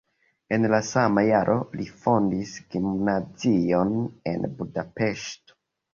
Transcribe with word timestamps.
En 0.55 0.63
la 0.73 0.77
sama 0.85 1.23
jaro 1.27 1.57
li 1.81 1.85
fondis 2.05 2.55
gimnazion 2.77 3.95
en 4.33 4.53
Budapeŝto. 4.63 5.59